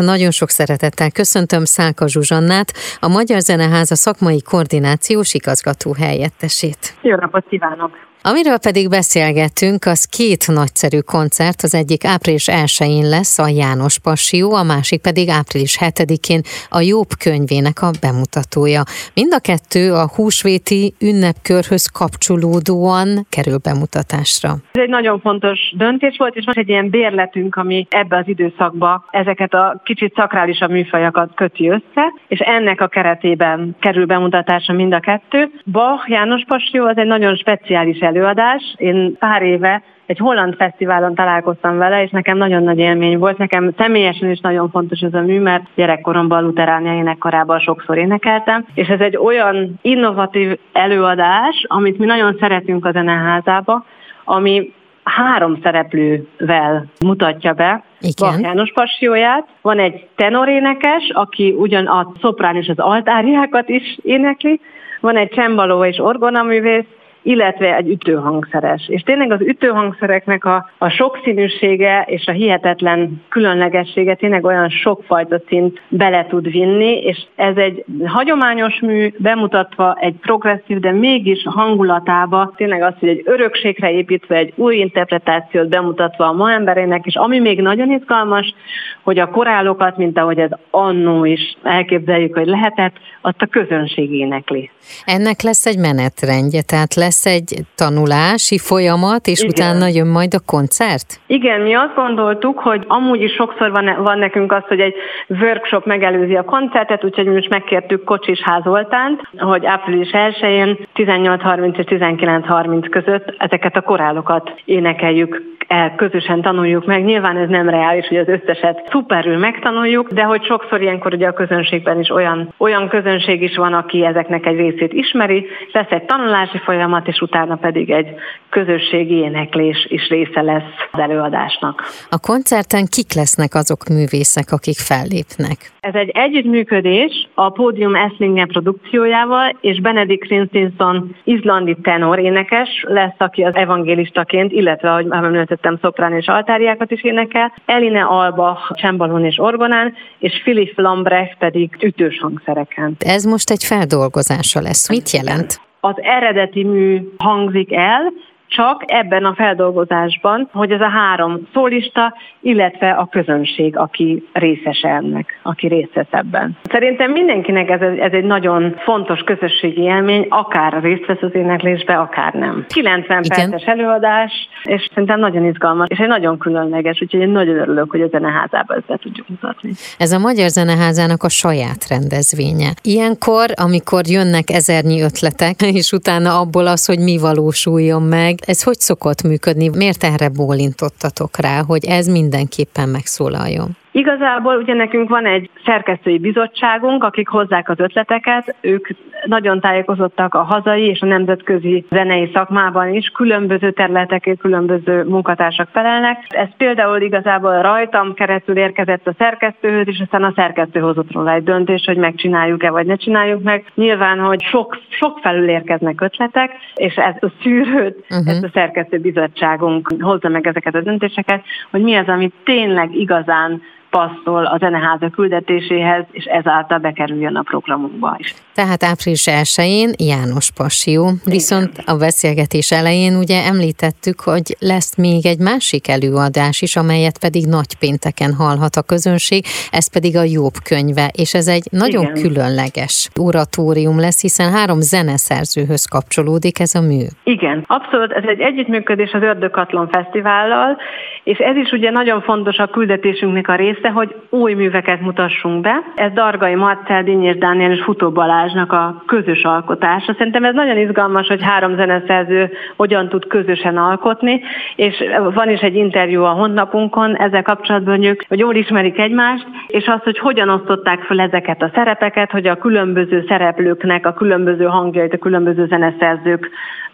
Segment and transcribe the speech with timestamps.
[0.00, 6.94] Nagyon sok szeretettel köszöntöm Szálka Zsuzsannát, a Magyar Zeneháza szakmai koordinációs igazgató helyettesét.
[7.02, 8.11] Jó napot kívánok!
[8.24, 14.54] Amiről pedig beszélgettünk, az két nagyszerű koncert, az egyik április 1-én lesz a János Passió,
[14.54, 16.40] a másik pedig április 7-én
[16.78, 18.82] a Jobb könyvének a bemutatója.
[19.14, 24.50] Mind a kettő a húsvéti ünnepkörhöz kapcsolódóan kerül bemutatásra.
[24.72, 29.04] Ez egy nagyon fontos döntés volt, és most egy ilyen bérletünk, ami ebbe az időszakba
[29.10, 35.00] ezeket a kicsit szakrálisabb műfajakat köti össze, és ennek a keretében kerül bemutatásra mind a
[35.00, 35.50] kettő.
[35.64, 38.74] Bach János Passió az egy nagyon speciális előadás.
[38.76, 43.38] Én pár éve egy holland fesztiválon találkoztam vele, és nekem nagyon nagy élmény volt.
[43.38, 48.88] Nekem személyesen is nagyon fontos ez a mű, mert gyerekkoromban Luteránia énekkorában sokszor énekeltem, és
[48.88, 53.84] ez egy olyan innovatív előadás, amit mi nagyon szeretünk a zeneházába,
[54.24, 54.72] ami
[55.04, 57.82] három szereplővel mutatja be
[58.20, 59.46] Bach János passióját.
[59.62, 64.60] Van egy tenorénekes, aki ugyan a szoprán és az altáriákat is énekli,
[65.00, 66.84] van egy csembaló és orgonaművész,
[67.22, 68.88] illetve egy ütőhangszeres.
[68.88, 75.80] És tényleg az ütőhangszereknek a, a sokszínűsége és a hihetetlen különlegessége tényleg olyan sokfajta szint
[75.88, 82.82] bele tud vinni, és ez egy hagyományos mű, bemutatva egy progresszív, de mégis hangulatába, tényleg
[82.82, 87.60] az, hogy egy örökségre építve egy új interpretációt bemutatva a ma emberének, és ami még
[87.60, 88.54] nagyon izgalmas,
[89.02, 94.70] hogy a korálokat, mint ahogy ez annó is elképzeljük, hogy lehetett, azt a közönség énekli.
[95.04, 99.50] Ennek lesz egy menetrendje, tehát lesz lesz egy tanulási folyamat, és Igen.
[99.50, 101.20] utána jön majd a koncert?
[101.26, 104.94] Igen, mi azt gondoltuk, hogy amúgy is sokszor van, van nekünk az, hogy egy
[105.28, 111.84] workshop megelőzi a koncertet, úgyhogy mi most megkértük Kocsis Házoltánt, hogy április 1-én 18.30 és
[111.88, 117.04] 19.30 között ezeket a korálokat énekeljük el, közösen tanuljuk meg.
[117.04, 121.32] Nyilván ez nem reális, hogy az összeset szuperül megtanuljuk, de hogy sokszor ilyenkor ugye a
[121.32, 126.58] közönségben is olyan, olyan közönség is van, aki ezeknek egy részét ismeri, lesz egy tanulási
[126.58, 128.14] folyamat, és utána pedig egy
[128.48, 131.82] közösségi éneklés is része lesz az előadásnak.
[132.10, 135.70] A koncerten kik lesznek azok művészek, akik fellépnek?
[135.80, 143.42] Ez egy együttműködés a Pódium Esslingen produkciójával, és Benedikt Krinstinson izlandi tenor énekes lesz, aki
[143.42, 149.38] az evangélistaként, illetve, ahogy már említettem, szoprán és altáriákat is énekel, Eline Alba csembalon és
[149.38, 152.96] orgonán, és Philip Lambrecht pedig ütős hangszereken.
[152.98, 154.88] Ez most egy feldolgozása lesz.
[154.88, 155.60] Mit jelent?
[155.84, 158.12] Az eredeti mű hangzik el,
[158.54, 165.40] csak ebben a feldolgozásban, hogy ez a három szólista, illetve a közönség, aki részes ennek,
[165.42, 166.56] aki részt vesz ebben.
[166.62, 172.32] Szerintem mindenkinek ez, ez egy nagyon fontos közösségi élmény, akár részt vesz az éneklésbe, akár
[172.32, 172.64] nem.
[172.68, 173.50] 90 Igen.
[173.50, 178.00] perces előadás, és szerintem nagyon izgalmas, és egy nagyon különleges, úgyhogy én nagyon örülök, hogy
[178.00, 179.70] a zeneházában ezt be tudjuk mutatni.
[179.98, 182.70] Ez a Magyar Zeneházának a saját rendezvénye.
[182.82, 188.80] Ilyenkor, amikor jönnek ezernyi ötletek, és utána abból az, hogy mi valósuljon meg, ez hogy
[188.80, 189.68] szokott működni?
[189.68, 193.76] Miért erre bólintottatok rá, hogy ez mindenképpen megszólaljon?
[193.92, 198.88] Igazából ugye nekünk van egy szerkesztői bizottságunk, akik hozzák az ötleteket, ők
[199.24, 206.24] nagyon tájékozottak a hazai és a nemzetközi zenei szakmában is, különböző területeken különböző munkatársak felelnek.
[206.28, 211.44] Ez például igazából rajtam keresztül érkezett a szerkesztőhöz, és aztán a szerkesztő hozott róla egy
[211.44, 213.64] döntés, hogy megcsináljuk-e vagy ne csináljuk meg.
[213.74, 218.28] Nyilván, hogy sok, sok felül érkeznek ötletek, és ez a szűrőt, uh-huh.
[218.28, 223.62] ezt a szerkesztő bizottságunk hozza meg ezeket a döntéseket, hogy mi az, ami tényleg igazán
[223.96, 228.34] passzol a zeneháza küldetéséhez, és ezáltal bekerüljön a programunkba is.
[228.54, 235.38] Tehát április 1-én János Passió, viszont a beszélgetés elején ugye említettük, hogy lesz még egy
[235.38, 241.06] másik előadás is, amelyet pedig nagy pénteken hallhat a közönség, ez pedig a Jobb könyve,
[241.22, 242.22] és ez egy nagyon Igen.
[242.22, 247.04] különleges oratórium lesz, hiszen három zeneszerzőhöz kapcsolódik ez a mű.
[247.24, 250.76] Igen, abszolút, ez egy együttműködés az Ördökatlon Fesztivállal,
[251.24, 255.82] és ez is ugye nagyon fontos a küldetésünknek a része, hogy új műveket mutassunk be.
[255.94, 260.14] Ez Dargai Marcel, és Dániel és Futó Balázsnak a közös alkotása.
[260.18, 264.42] Szerintem ez nagyon izgalmas, hogy három zeneszerző hogyan tud közösen alkotni,
[264.76, 265.04] és
[265.34, 269.86] van is egy interjú a honlapunkon ezzel kapcsolatban, hogy ők hogy jól ismerik egymást, és
[269.86, 275.12] azt, hogy hogyan osztották fel ezeket a szerepeket, hogy a különböző szereplőknek a különböző hangjait,
[275.12, 276.50] a különböző zeneszerzők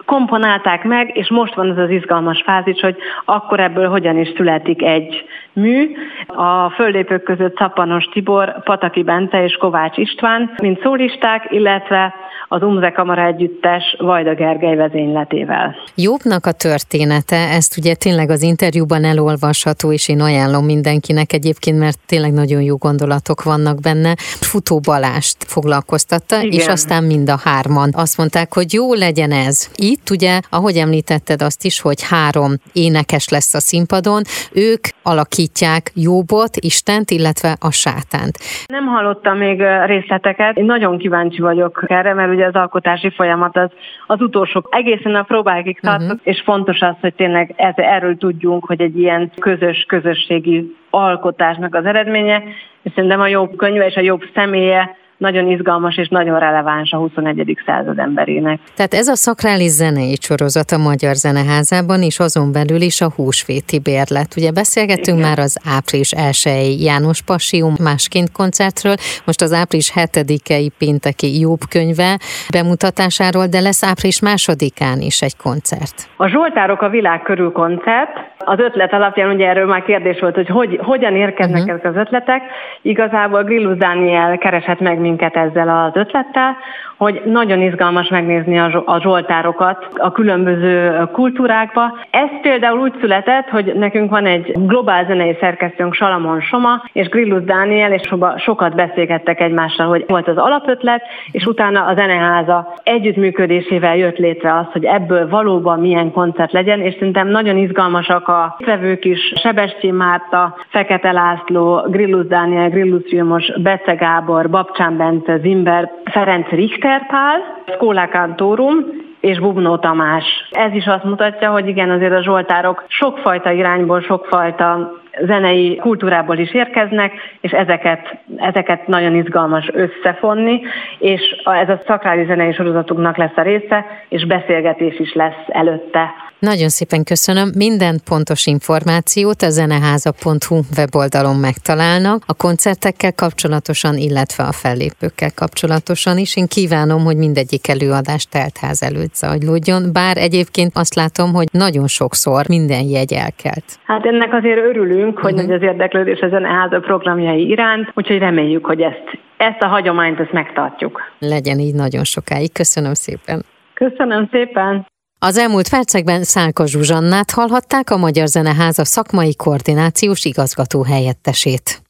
[0.09, 4.83] komponálták meg, és most van az az izgalmas fázis, hogy akkor ebből hogyan is születik
[4.83, 5.91] egy mű.
[6.40, 12.14] A föllépők között Szappanos Tibor, Pataki Bente és Kovács István, mint szólisták, illetve
[12.49, 15.76] az Umze Kamara Együttes Vajda Gergely vezényletével.
[15.94, 21.99] Jobbnak a története, ezt ugye tényleg az interjúban elolvasható, és én ajánlom mindenkinek egyébként, mert
[22.06, 24.14] tényleg nagyon jó gondolatok vannak benne.
[24.40, 26.58] Futó Balást foglalkoztatta, Igen.
[26.58, 29.70] és aztán mind a hárman azt mondták, hogy jó legyen ez.
[29.76, 35.90] Itt ugye, ahogy említetted azt is, hogy három énekes lesz a színpadon, ők alakítják
[36.31, 38.39] Jobbot, Istent, illetve a sátánt.
[38.67, 43.71] Nem hallottam még részleteket, én nagyon kíváncsi vagyok erre, mert ugye az alkotási folyamat az,
[44.07, 46.21] az utolsó egészen a próbákig tartott, uh-huh.
[46.23, 51.85] és fontos az, hogy tényleg ez, erről tudjunk, hogy egy ilyen közös, közösségi alkotásnak az
[51.85, 52.43] eredménye,
[52.83, 56.97] és szerintem a jobb könyve és a jobb személye nagyon izgalmas és nagyon releváns a
[56.97, 57.59] 21.
[57.67, 58.61] század emberének.
[58.76, 63.79] Tehát ez a szakrális zenei sorozat a Magyar Zeneházában, és azon belül is a húsvéti
[63.81, 64.31] bérlet.
[64.37, 65.29] Ugye beszélgettünk Igen.
[65.29, 68.94] már az április 1 János Passium másként koncertről,
[69.26, 72.19] most az április 7-i pénteki Jobb könyve
[72.53, 75.97] bemutatásáról, de lesz április másodikán is egy koncert.
[76.17, 80.49] A Zsoltárok a világ körül koncert, az ötlet alapján ugye erről már kérdés volt, hogy,
[80.49, 81.75] hogy hogyan érkeznek uh-huh.
[81.75, 82.43] ezek az ötletek.
[82.82, 86.57] Igazából Grillus Dániel keresett meg minket ezzel az ötlettel,
[86.99, 91.99] hogy nagyon izgalmas megnézni a zsoltárokat a különböző kultúrákba.
[92.11, 97.45] Ez például úgy született, hogy nekünk van egy globál zenei szerkesztőnk Salamon Soma és Grillus
[97.45, 104.17] Dániel, és sokat beszélgettek egymással, hogy volt az alapötlet, és utána a zeneháza együttműködésével jött
[104.17, 109.33] létre az, hogy ebből valóban milyen koncert legyen, és szerintem nagyon izgalmasak a vevők is,
[109.35, 116.88] Sebestyén Márta, Fekete László, Grillus Dániel, Grillus Vilmos, Bece Gábor, Babcsán Bence, Zimber, Ferenc Richter
[117.08, 118.76] Pál, Skóla Kantórum,
[119.20, 120.25] és Bubnó Tamás.
[120.50, 124.93] Ez is azt mutatja, hogy igen, azért a zsoltárok sokfajta irányból, sokfajta
[125.27, 130.61] zenei kultúrából is érkeznek, és ezeket, ezeket nagyon izgalmas összefonni,
[130.99, 136.15] és ez a szakrális zenei sorozatunknak lesz a része, és beszélgetés is lesz előtte.
[136.39, 137.49] Nagyon szépen köszönöm.
[137.57, 146.37] Minden pontos információt a zeneháza.hu weboldalon megtalálnak, a koncertekkel kapcsolatosan, illetve a fellépőkkel kapcsolatosan is.
[146.37, 152.49] Én kívánom, hogy mindegyik előadás teltház előtt zajlódjon, bár egyébként azt látom, hogy nagyon sokszor
[152.49, 153.65] minden jegy elkelt.
[153.85, 154.61] Hát ennek azért
[154.99, 155.49] örülünk, hogy uh-huh.
[155.49, 160.33] nagy az érdeklődés a zeneháza programjai iránt, úgyhogy reméljük, hogy ezt, ezt a hagyományt ezt
[160.33, 161.00] megtartjuk.
[161.19, 162.53] Legyen így nagyon sokáig.
[162.53, 163.45] Köszönöm szépen.
[163.75, 164.87] Köszönöm szépen.
[165.21, 171.88] Az elmúlt percekben Szálka Zsuzsannát hallhatták a Magyar Zeneháza szakmai koordinációs igazgató helyettesét.